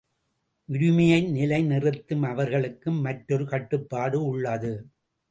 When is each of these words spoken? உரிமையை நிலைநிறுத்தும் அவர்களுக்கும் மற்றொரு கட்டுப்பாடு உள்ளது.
உரிமையை 0.69 1.19
நிலைநிறுத்தும் 1.27 2.23
அவர்களுக்கும் 2.23 2.97
மற்றொரு 3.01 3.45
கட்டுப்பாடு 3.45 4.25
உள்ளது. 4.25 4.71